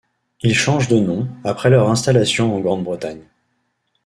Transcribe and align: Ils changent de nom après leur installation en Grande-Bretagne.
Ils 0.41 0.55
changent 0.55 0.87
de 0.87 0.97
nom 0.99 1.27
après 1.43 1.69
leur 1.69 1.87
installation 1.87 2.55
en 2.55 2.59
Grande-Bretagne. 2.59 3.21